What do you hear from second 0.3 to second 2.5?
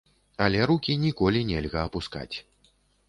Але рукі ніколі нельга апускаць.